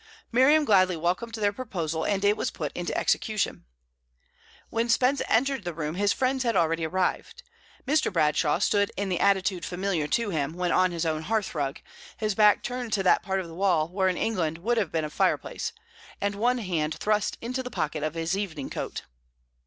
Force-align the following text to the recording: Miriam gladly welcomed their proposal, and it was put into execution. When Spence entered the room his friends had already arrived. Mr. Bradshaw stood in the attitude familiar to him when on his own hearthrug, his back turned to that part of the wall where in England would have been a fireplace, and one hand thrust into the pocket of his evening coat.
Miriam 0.31 0.65
gladly 0.65 0.97
welcomed 0.97 1.35
their 1.35 1.53
proposal, 1.53 2.03
and 2.03 2.25
it 2.25 2.35
was 2.35 2.49
put 2.49 2.71
into 2.73 2.97
execution. 2.97 3.65
When 4.71 4.89
Spence 4.89 5.21
entered 5.27 5.63
the 5.63 5.75
room 5.75 5.93
his 5.93 6.11
friends 6.11 6.41
had 6.41 6.55
already 6.55 6.83
arrived. 6.87 7.43
Mr. 7.85 8.11
Bradshaw 8.11 8.57
stood 8.57 8.91
in 8.97 9.09
the 9.09 9.19
attitude 9.19 9.63
familiar 9.63 10.07
to 10.07 10.31
him 10.31 10.53
when 10.53 10.71
on 10.71 10.89
his 10.91 11.05
own 11.05 11.21
hearthrug, 11.25 11.81
his 12.17 12.33
back 12.33 12.63
turned 12.63 12.93
to 12.93 13.03
that 13.03 13.21
part 13.21 13.41
of 13.41 13.47
the 13.47 13.53
wall 13.53 13.89
where 13.89 14.09
in 14.09 14.17
England 14.17 14.57
would 14.57 14.79
have 14.79 14.91
been 14.91 15.05
a 15.05 15.09
fireplace, 15.11 15.71
and 16.19 16.33
one 16.33 16.57
hand 16.57 16.95
thrust 16.95 17.37
into 17.39 17.61
the 17.61 17.69
pocket 17.69 18.01
of 18.01 18.15
his 18.15 18.35
evening 18.35 18.71
coat. 18.71 19.03